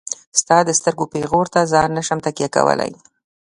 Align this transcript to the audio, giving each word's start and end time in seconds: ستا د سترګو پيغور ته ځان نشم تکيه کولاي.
ستا 0.39 0.57
د 0.65 0.69
سترګو 0.79 1.05
پيغور 1.13 1.45
ته 1.53 1.59
ځان 1.71 1.89
نشم 1.97 2.19
تکيه 2.25 2.49
کولاي. 2.55 2.91